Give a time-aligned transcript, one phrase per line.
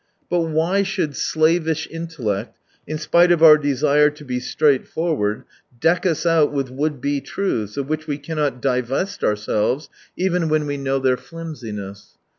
[0.31, 2.57] But why should slavish intellect,
[2.87, 5.43] in spite of our desire to be straightforward,
[5.79, 10.65] deck us out with would be truths, of which we cannot divest ourselves even when
[10.65, 12.17] we know their 89 flimsiness.